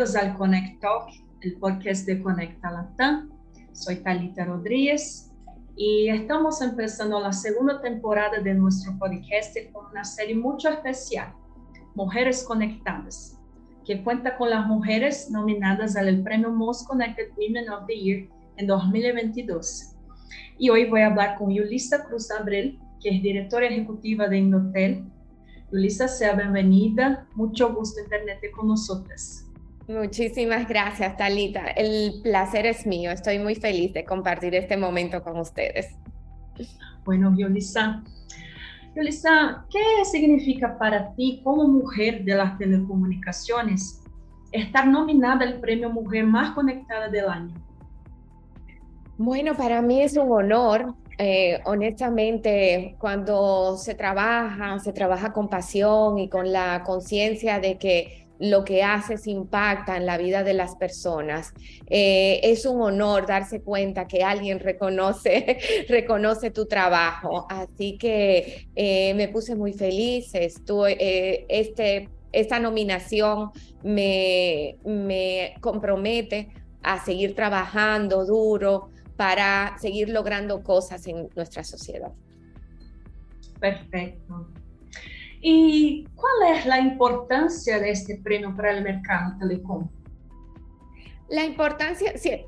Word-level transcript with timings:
bienvenidos 0.00 0.16
al 0.16 0.38
Connect 0.38 0.80
Talk, 0.80 1.10
el 1.42 1.58
podcast 1.58 2.06
de 2.06 2.22
Conecta 2.22 2.70
Latam. 2.70 3.28
Soy 3.72 3.96
Talita 3.96 4.46
Rodríguez 4.46 5.30
y 5.76 6.08
estamos 6.08 6.62
empezando 6.62 7.20
la 7.20 7.34
segunda 7.34 7.82
temporada 7.82 8.40
de 8.40 8.54
nuestro 8.54 8.98
podcast 8.98 9.58
con 9.74 9.90
una 9.90 10.02
serie 10.02 10.34
mucho 10.34 10.70
especial, 10.70 11.34
Mujeres 11.94 12.44
Conectadas, 12.44 13.38
que 13.84 14.02
cuenta 14.02 14.38
con 14.38 14.48
las 14.48 14.66
mujeres 14.66 15.30
nominadas 15.30 15.96
al 15.96 16.22
premio 16.22 16.50
Most 16.50 16.88
Connected 16.88 17.32
Women 17.36 17.68
of 17.68 17.84
the 17.86 17.94
Year 17.94 18.28
en 18.56 18.66
2022. 18.68 19.96
Y 20.56 20.70
hoy 20.70 20.88
voy 20.88 21.02
a 21.02 21.08
hablar 21.08 21.36
con 21.36 21.50
Yulisa 21.50 22.04
Cruz 22.04 22.30
Abril, 22.30 22.80
que 23.02 23.10
es 23.10 23.22
directora 23.22 23.66
ejecutiva 23.66 24.28
de 24.28 24.38
Indotel. 24.38 25.04
Yulisa, 25.70 26.08
sea 26.08 26.34
bienvenida. 26.34 27.28
Mucho 27.34 27.74
gusto 27.74 28.00
en 28.00 28.08
tenerte 28.08 28.50
con 28.50 28.68
nosotras. 28.68 29.49
Muchísimas 29.90 30.68
gracias, 30.68 31.16
Talita. 31.16 31.66
El 31.66 32.20
placer 32.22 32.64
es 32.64 32.86
mío. 32.86 33.10
Estoy 33.10 33.40
muy 33.40 33.56
feliz 33.56 33.92
de 33.92 34.04
compartir 34.04 34.54
este 34.54 34.76
momento 34.76 35.20
con 35.20 35.36
ustedes. 35.40 35.96
Bueno, 37.04 37.34
Yulisa, 37.36 38.04
Yulisa, 38.94 39.66
¿qué 39.68 40.04
significa 40.04 40.78
para 40.78 41.12
ti 41.14 41.40
como 41.42 41.66
mujer 41.66 42.22
de 42.24 42.36
las 42.36 42.56
telecomunicaciones 42.56 44.04
estar 44.52 44.86
nominada 44.86 45.44
al 45.44 45.58
premio 45.58 45.90
Mujer 45.90 46.24
Más 46.24 46.52
Conectada 46.52 47.08
del 47.08 47.28
Año? 47.28 47.54
Bueno, 49.18 49.56
para 49.56 49.82
mí 49.82 50.02
es 50.02 50.16
un 50.16 50.30
honor. 50.30 50.94
Eh, 51.18 51.60
honestamente, 51.64 52.94
cuando 52.98 53.76
se 53.76 53.96
trabaja, 53.96 54.78
se 54.78 54.92
trabaja 54.92 55.32
con 55.32 55.48
pasión 55.48 56.18
y 56.18 56.28
con 56.28 56.52
la 56.52 56.84
conciencia 56.84 57.58
de 57.58 57.76
que 57.76 58.19
lo 58.40 58.64
que 58.64 58.82
haces 58.82 59.26
impacta 59.26 59.96
en 59.96 60.06
la 60.06 60.18
vida 60.18 60.42
de 60.42 60.54
las 60.54 60.74
personas. 60.76 61.52
Eh, 61.86 62.40
es 62.42 62.66
un 62.66 62.80
honor 62.80 63.26
darse 63.26 63.60
cuenta 63.60 64.08
que 64.08 64.24
alguien 64.24 64.58
reconoce, 64.58 65.58
reconoce 65.88 66.50
tu 66.50 66.66
trabajo. 66.66 67.46
Así 67.48 67.98
que 67.98 68.68
eh, 68.74 69.14
me 69.14 69.28
puse 69.28 69.54
muy 69.54 69.74
feliz. 69.74 70.34
Estuve, 70.34 71.46
este, 71.48 72.08
esta 72.32 72.58
nominación 72.58 73.50
me, 73.82 74.76
me 74.84 75.54
compromete 75.60 76.48
a 76.82 77.04
seguir 77.04 77.34
trabajando 77.34 78.24
duro 78.24 78.90
para 79.16 79.76
seguir 79.78 80.08
logrando 80.08 80.62
cosas 80.62 81.06
en 81.06 81.28
nuestra 81.36 81.62
sociedad. 81.62 82.10
Perfecto. 83.60 84.48
¿Y 85.40 86.06
cuál 86.14 86.56
es 86.56 86.66
la 86.66 86.80
importancia 86.80 87.78
de 87.78 87.90
este 87.90 88.16
premio 88.16 88.54
para 88.54 88.72
el 88.72 88.82
mercado 88.82 89.36
telecom? 89.38 89.88
La 91.28 91.44
importancia, 91.44 92.18
sí, 92.18 92.44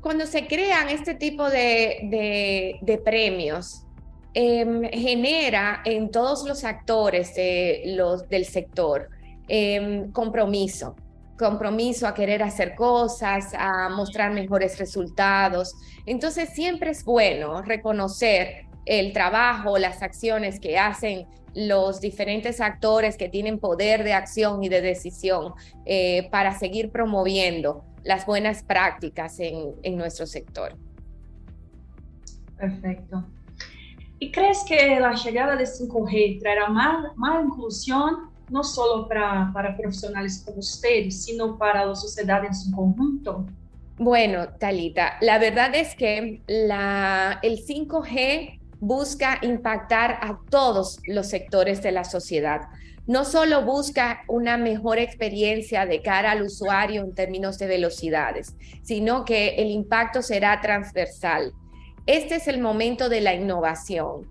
cuando 0.00 0.26
se 0.26 0.46
crean 0.46 0.88
este 0.88 1.14
tipo 1.14 1.48
de, 1.50 3.00
premios, 3.04 3.84
em, 4.34 4.82
genera 4.84 5.82
en 5.84 6.10
todos 6.10 6.44
los 6.46 6.64
actores 6.64 7.34
de 7.34 7.82
los, 7.96 8.28
del 8.28 8.46
sector 8.46 9.08
em, 9.48 10.10
compromiso 10.12 10.96
compromiso 11.38 12.06
a 12.06 12.14
querer 12.14 12.42
hacer 12.42 12.76
cosas, 12.76 13.52
a 13.58 13.88
mostrar 13.88 14.32
mejores 14.32 14.78
resultados. 14.78 15.74
Entonces 16.06 16.50
siempre 16.50 16.90
es 16.90 17.04
bueno 17.04 17.62
reconocer 17.62 18.66
el 18.86 19.12
trabajo, 19.12 19.78
las 19.78 20.02
acciones 20.02 20.60
que 20.60 20.78
hacen 20.78 21.26
los 21.54 22.00
diferentes 22.00 22.60
actores 22.60 23.16
que 23.16 23.28
tienen 23.28 23.58
poder 23.58 24.04
de 24.04 24.14
acción 24.14 24.62
y 24.64 24.68
de 24.68 24.80
decisión 24.80 25.52
eh, 25.84 26.28
para 26.30 26.58
seguir 26.58 26.90
promoviendo 26.90 27.84
las 28.04 28.26
buenas 28.26 28.62
prácticas 28.62 29.38
en, 29.38 29.72
en 29.82 29.96
nuestro 29.96 30.26
sector. 30.26 30.76
Perfecto. 32.56 33.24
¿Y 34.18 34.30
crees 34.30 34.64
que 34.66 35.00
la 35.00 35.14
llegada 35.14 35.56
de 35.56 35.64
5G 35.64 36.40
traerá 36.40 36.68
más, 36.68 37.16
más 37.16 37.44
inclusión 37.44 38.30
no 38.48 38.62
solo 38.62 39.08
para, 39.08 39.50
para 39.52 39.76
profesionales 39.76 40.42
como 40.46 40.58
ustedes, 40.58 41.24
sino 41.24 41.58
para 41.58 41.84
la 41.84 41.94
sociedad 41.94 42.44
en 42.44 42.54
su 42.54 42.70
conjunto? 42.70 43.46
Bueno, 43.98 44.48
Talita, 44.60 45.16
la 45.20 45.38
verdad 45.38 45.74
es 45.74 45.94
que 45.94 46.42
la, 46.46 47.40
el 47.42 47.64
5G 47.64 48.60
busca 48.82 49.38
impactar 49.42 50.18
a 50.22 50.40
todos 50.50 50.98
los 51.06 51.28
sectores 51.28 51.84
de 51.84 51.92
la 51.92 52.02
sociedad. 52.02 52.62
No 53.06 53.24
solo 53.24 53.62
busca 53.62 54.24
una 54.26 54.56
mejor 54.56 54.98
experiencia 54.98 55.86
de 55.86 56.02
cara 56.02 56.32
al 56.32 56.42
usuario 56.42 57.04
en 57.04 57.14
términos 57.14 57.58
de 57.58 57.68
velocidades, 57.68 58.56
sino 58.82 59.24
que 59.24 59.50
el 59.54 59.70
impacto 59.70 60.20
será 60.20 60.60
transversal. 60.60 61.52
Este 62.06 62.34
es 62.34 62.48
el 62.48 62.60
momento 62.60 63.08
de 63.08 63.20
la 63.20 63.34
innovación. 63.34 64.26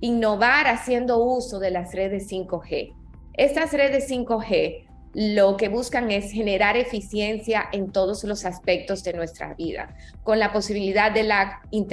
Innovar 0.00 0.68
haciendo 0.68 1.18
uso 1.18 1.58
de 1.58 1.72
las 1.72 1.92
redes 1.92 2.30
5G. 2.30 2.94
Estas 3.34 3.72
redes 3.72 4.08
5G 4.08 4.87
lo 5.14 5.56
que 5.56 5.68
buscan 5.68 6.10
es 6.10 6.30
generar 6.32 6.76
eficiencia 6.76 7.68
en 7.72 7.90
todos 7.90 8.24
los 8.24 8.44
aspectos 8.44 9.02
de 9.04 9.14
nuestra 9.14 9.54
vida, 9.54 9.96
con 10.22 10.38
la 10.38 10.52
posibilidad 10.52 11.10
de 11.10 11.28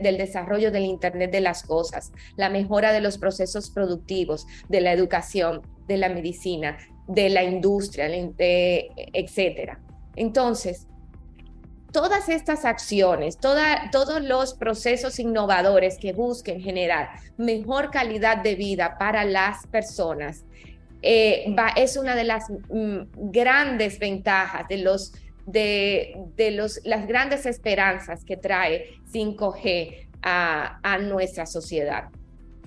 del 0.00 0.18
desarrollo 0.18 0.70
del 0.70 0.84
Internet 0.84 1.30
de 1.30 1.40
las 1.40 1.62
Cosas, 1.62 2.12
la 2.36 2.50
mejora 2.50 2.92
de 2.92 3.00
los 3.00 3.18
procesos 3.18 3.70
productivos, 3.70 4.46
de 4.68 4.80
la 4.80 4.92
educación, 4.92 5.62
de 5.86 5.96
la 5.96 6.08
medicina, 6.08 6.78
de 7.06 7.30
la 7.30 7.42
industria, 7.42 8.06
etcétera. 8.08 9.80
Entonces, 10.14 10.86
todas 11.92 12.28
estas 12.28 12.64
acciones, 12.64 13.38
todos 13.38 14.22
los 14.22 14.54
procesos 14.54 15.18
innovadores 15.18 15.96
que 15.98 16.12
busquen 16.12 16.60
generar 16.60 17.10
mejor 17.38 17.90
calidad 17.90 18.42
de 18.42 18.54
vida 18.54 18.98
para 18.98 19.24
las 19.24 19.66
personas, 19.68 20.44
eh, 21.02 21.54
es 21.76 21.96
una 21.96 22.14
de 22.14 22.24
las 22.24 22.50
mm, 22.50 23.30
grandes 23.30 23.98
ventajas 23.98 24.66
de 24.68 24.78
los 24.78 25.12
de, 25.46 26.52
los, 26.52 26.80
las 26.84 27.06
grandes 27.06 27.46
esperanzas 27.46 28.24
que 28.24 28.36
trae 28.36 28.90
5G 29.12 30.08
a, 30.22 30.98
nuestra 31.00 31.46
sociedad. 31.46 32.08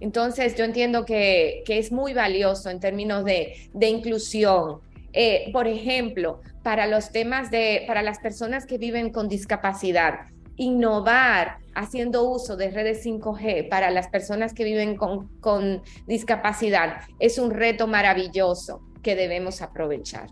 Entonces, 0.00 0.56
yo 0.56 0.64
entiendo 0.64 1.04
que, 1.04 1.62
es 1.68 1.92
muy 1.92 2.14
valioso 2.14 2.70
en 2.70 2.80
términos 2.80 3.24
de, 3.24 3.68
inclusión. 3.80 4.80
Eh, 5.12 5.50
por 5.52 5.66
ejemplo, 5.66 6.40
para 6.62 6.86
los 6.86 7.10
temas 7.10 7.50
de, 7.50 7.84
para 7.86 8.00
las 8.00 8.18
personas 8.18 8.64
que 8.64 8.78
viven 8.78 9.10
con 9.10 9.28
discapacidad, 9.28 10.20
innovar 10.60 11.56
haciendo 11.74 12.28
uso 12.28 12.54
de 12.54 12.70
redes 12.70 13.02
5G 13.06 13.70
para 13.70 13.90
las 13.90 14.08
personas 14.08 14.52
que 14.52 14.62
viven 14.64 14.94
con, 14.94 15.82
discapacidad 16.06 17.00
es 17.18 17.38
un 17.38 17.50
reto 17.50 17.86
maravilloso 17.86 18.82
que 19.02 19.16
debemos 19.16 19.62
aprovechar. 19.62 20.28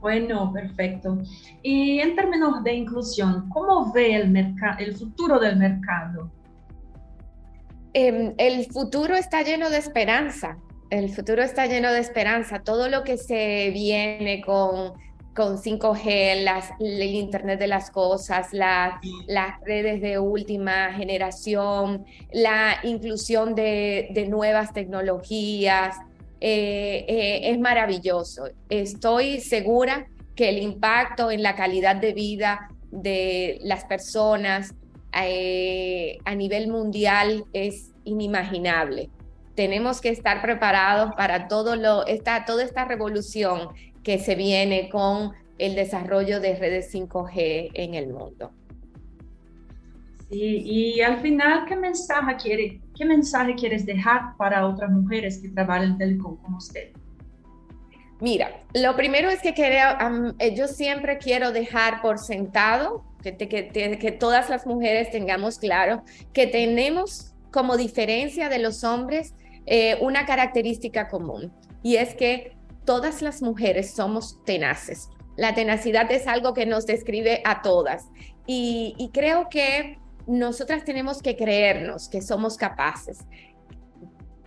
Bueno, 0.00 0.52
perfecto. 0.52 1.18
Y 1.62 2.00
en 2.00 2.16
términos 2.16 2.64
de 2.64 2.74
inclusión, 2.74 3.48
¿cómo 3.50 3.92
ve 3.92 4.16
el, 4.16 4.36
el 4.80 4.96
futuro 4.96 5.38
del 5.38 5.56
mercado? 5.56 6.30
Em, 7.92 8.34
el 8.36 8.66
futuro 8.66 9.14
está 9.14 9.42
lleno 9.42 9.70
de 9.70 9.78
esperanza. 9.78 10.58
El 10.90 11.08
futuro 11.08 11.42
está 11.42 11.66
lleno 11.66 11.92
de 11.92 12.00
esperanza. 12.00 12.58
Todo 12.64 12.88
lo 12.88 13.04
que 13.04 13.16
se 13.16 13.70
viene 13.70 14.42
con 14.42 14.94
con 15.34 15.58
5G, 15.58 16.42
las, 16.42 16.70
el 16.78 17.02
Internet 17.02 17.58
de 17.58 17.66
las 17.66 17.90
Cosas, 17.90 18.52
las 18.52 19.00
redes 19.64 20.00
de 20.00 20.18
última 20.18 20.92
generación, 20.92 22.04
la 22.32 22.76
inclusión 22.84 23.54
de, 23.54 24.26
nuevas 24.28 24.72
tecnologías. 24.72 25.96
Eh, 26.40 27.04
eh, 27.08 27.50
es 27.50 27.58
maravilloso. 27.58 28.48
Estoy 28.68 29.40
segura 29.40 30.06
que 30.36 30.50
el 30.50 30.58
impacto 30.58 31.30
en 31.30 31.42
la 31.42 31.54
calidad 31.54 31.96
de 31.96 32.12
vida 32.12 32.68
de 32.90 33.58
las 33.62 33.84
personas 33.84 34.74
eh, 35.22 36.18
a 36.24 36.34
nivel 36.34 36.68
mundial 36.68 37.44
es 37.52 37.92
inimaginable. 38.04 39.10
Tenemos 39.54 40.00
que 40.00 40.10
estar 40.10 40.42
preparados 40.42 41.14
para 41.16 41.48
todo 41.48 41.76
lo, 41.76 42.06
esta, 42.06 42.44
toda 42.44 42.62
esta 42.62 42.84
revolución 42.84 43.68
que 44.04 44.18
se 44.18 44.34
viene 44.34 44.88
con 44.90 45.32
el 45.58 45.74
desarrollo 45.74 46.40
de 46.40 46.56
redes 46.56 46.94
5G 46.94 47.70
en 47.74 47.94
el 47.94 48.08
mundo. 48.08 48.52
Sí, 50.30 50.62
y 50.64 51.00
al 51.00 51.20
final, 51.20 51.64
¿qué 51.66 51.76
mensaje, 51.76 52.36
quiere, 52.36 52.80
qué 52.96 53.04
mensaje 53.04 53.54
quieres 53.54 53.86
dejar 53.86 54.36
para 54.36 54.66
otras 54.66 54.90
mujeres 54.90 55.38
que 55.38 55.48
trabajan 55.48 55.92
en 55.92 55.98
telecom 55.98 56.36
como 56.36 56.58
usted? 56.58 56.90
Mira, 58.20 58.62
lo 58.74 58.96
primero 58.96 59.28
es 59.28 59.40
que 59.40 59.54
quiero, 59.54 59.98
eh, 60.38 60.54
yo 60.54 60.66
siempre 60.68 61.18
quiero 61.18 61.52
dejar 61.52 62.00
por 62.00 62.18
sentado 62.18 63.04
que, 63.22 63.36
que, 63.36 63.98
que 63.98 64.12
todas 64.12 64.48
las 64.50 64.66
mujeres 64.66 65.10
tengamos 65.10 65.58
claro 65.58 66.04
que 66.32 66.46
tenemos 66.46 67.34
como 67.50 67.76
diferencia 67.76 68.48
de 68.48 68.58
los 68.58 68.84
hombres 68.84 69.34
eh, 69.66 69.98
una 70.00 70.26
característica 70.26 71.08
común 71.08 71.52
y 71.82 71.96
es 71.96 72.14
que 72.14 72.52
todas 72.84 73.22
las 73.22 73.42
mujeres 73.42 73.92
somos 73.92 74.42
tenaces. 74.44 75.08
La 75.36 75.54
tenacidad 75.54 76.10
es 76.12 76.26
algo 76.26 76.54
que 76.54 76.66
nos 76.66 76.86
describe 76.86 77.42
a 77.44 77.62
todas 77.62 78.08
y, 78.46 79.10
creo 79.12 79.48
que 79.48 79.98
nosotras 80.26 80.84
tenemos 80.84 81.22
que 81.22 81.36
creernos 81.36 82.08
que 82.08 82.22
somos 82.22 82.56
capaces. 82.56 83.18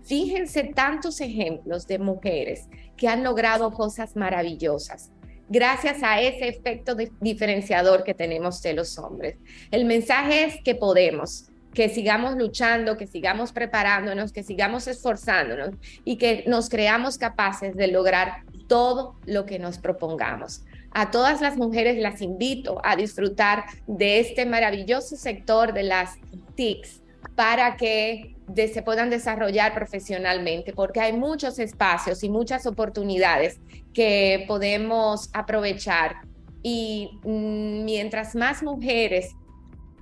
Fíjense 0.03 0.63
tantos 0.63 1.19
ejemplos 1.19 1.85
de 1.87 1.99
mujeres 1.99 2.67
que 2.95 3.07
han 3.07 3.23
logrado 3.23 3.71
cosas 3.71 4.15
maravillosas 4.15 5.11
gracias 5.49 6.03
a 6.03 6.21
ese 6.21 6.47
efecto 6.47 6.95
diferenciador 7.21 8.03
que 8.03 8.13
tenemos 8.13 8.61
de 8.61 8.73
los 8.73 8.97
hombres. 8.97 9.37
El 9.71 9.85
mensaje 9.85 10.45
es 10.45 10.55
que 10.63 10.75
podemos, 10.75 11.49
que 11.77 11.89
sigamos 11.89 12.35
luchando, 12.35 12.97
que 12.97 13.05
sigamos 13.05 13.51
preparándonos, 13.51 14.33
que 14.33 14.41
sigamos 14.41 14.87
esforzándonos 14.87 15.75
y 16.03 16.17
que 16.17 16.43
nos 16.47 16.69
creamos 16.69 17.19
capaces 17.19 17.75
de 17.75 17.87
lograr 17.89 18.41
todo 18.67 19.13
lo 19.27 19.45
que 19.45 19.59
nos 19.59 19.77
propongamos. 19.77 20.63
A 20.89 21.11
todas 21.11 21.39
las 21.39 21.55
mujeres 21.55 21.99
las 21.99 22.23
invito 22.23 22.81
a 22.83 22.95
disfrutar 22.95 23.65
de 23.85 24.19
este 24.19 24.47
maravilloso 24.47 25.15
sector 25.17 25.71
de 25.71 25.83
las 25.83 26.15
TICs 26.55 27.03
para 27.35 27.77
que 27.77 28.35
se 28.55 28.81
puedan 28.81 29.11
desarrollar 29.11 29.75
profesionalmente, 29.75 30.73
porque 30.73 30.99
hay 30.99 31.13
muchos 31.13 31.59
espacios 31.59 32.23
y 32.23 32.29
muchas 32.29 32.65
oportunidades 32.65 33.59
que 33.93 34.45
podemos 34.47 35.29
aprovechar. 35.31 36.21
Y 36.63 37.19
mm, 37.23 37.85
mientras 37.85 38.35
más 38.35 38.63
mujeres 38.63 39.35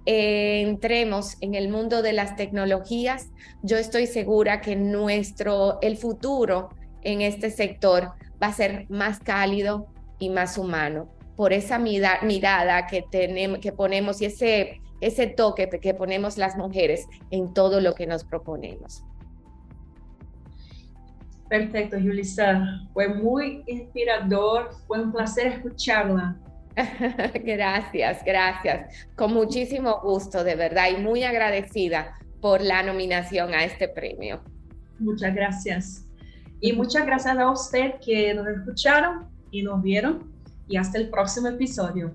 eh, 0.06 0.62
entremos 0.62 1.38
en 1.42 1.56
el 1.56 1.69
mundo 1.69 2.02
de 2.02 2.13
las 2.13 2.36
tecnologías, 2.36 3.30
yo 3.63 3.78
estoy 3.78 4.07
segura 4.07 4.62
que 4.62 4.75
nuestro, 4.75 5.80
el 5.81 5.98
futuro 5.98 6.69
en 7.02 7.22
este 7.22 7.50
sector 7.50 8.12
va 8.42 8.48
a 8.48 8.54
ser 8.54 8.86
más 8.90 9.19
cálido 9.19 9.88
y 10.19 10.30
más 10.30 10.57
humano 10.57 11.10
por 11.36 11.52
esa 11.52 11.80
mirada 11.80 12.88
que, 12.88 13.04
tenemos, 13.12 13.60
que 13.60 13.74
ponemos 13.74 14.22
y 14.22 14.25
ese 14.25 14.80
ese 15.02 15.28
toque 15.28 15.69
que 15.69 15.94
ponemos 15.94 16.38
las 16.38 16.57
mujeres 16.57 17.07
en 17.31 17.54
todo 17.54 17.81
lo 17.81 17.94
que 17.94 18.07
nos 18.07 18.24
proponemos. 18.24 19.04
Perfecto, 21.50 21.98
Julissa. 21.98 22.81
Fue 22.94 23.07
muy 23.07 23.63
inspirador, 23.68 24.72
fue 24.88 25.02
un 25.02 25.12
placer 25.12 25.48
escucharla. 25.48 26.36
gracias, 27.44 28.24
gracias. 28.25 29.07
Con 29.16 29.33
muchísimo 29.33 30.00
gusto, 30.04 30.44
de 30.44 30.56
verdad, 30.56 30.89
y 30.95 31.01
muy 31.01 31.24
agradecida 31.24 32.16
por 32.42 32.62
la 32.62 32.83
nominación 32.83 33.54
a 33.54 33.63
este 33.63 33.88
premio. 33.88 34.42
Muchas 35.00 35.33
gracias. 35.33 36.06
Y 36.62 36.74
muchas 36.74 37.06
gracias 37.06 37.38
a 37.38 37.51
usted 37.51 37.95
que 38.06 38.33
nos 38.33 38.48
escucharon 38.48 39.27
y 39.51 39.63
nos 39.63 39.81
vieron. 39.81 40.31
Y 40.68 40.77
hasta 40.77 40.98
el 40.98 41.10
próximo 41.10 41.48
episodio. 41.48 42.13